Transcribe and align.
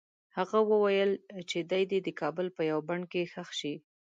هغه 0.37 0.59
وویل 0.71 1.11
چې 1.49 1.59
دی 1.71 1.83
دې 1.91 1.99
د 2.05 2.09
کابل 2.21 2.47
په 2.57 2.61
یوه 2.71 2.83
بڼ 2.89 2.99
کې 3.11 3.29
ښخ 3.31 3.49
شي. 3.59 3.73